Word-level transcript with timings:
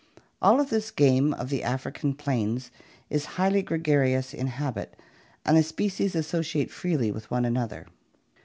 All 0.41 0.59
of 0.59 0.71
this 0.71 0.89
game 0.89 1.31
of 1.35 1.49
the 1.49 1.61
African 1.61 2.15
plains 2.15 2.71
is 3.11 3.25
highly 3.37 3.61
gregarious 3.61 4.33
in 4.33 4.47
habit, 4.47 4.95
and 5.45 5.55
the 5.55 5.61
species 5.61 6.15
associate 6.15 6.71
freely 6.71 7.11
with 7.11 7.29
one 7.29 7.45
another. 7.45 7.85